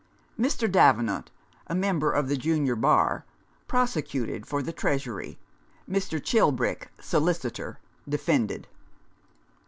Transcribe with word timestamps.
Mr. 0.39 0.65
Davenant, 0.67 1.29
a 1.67 1.75
member 1.75 2.11
of 2.11 2.27
the 2.27 2.35
Junior 2.35 2.75
Bar, 2.75 3.23
prosecuted 3.67 4.47
for 4.47 4.63
the 4.63 4.73
Treasury, 4.73 5.37
Mr. 5.87 6.19
Chilbrick, 6.19 6.87
solicitor, 6.99 7.77
defended. 8.09 8.67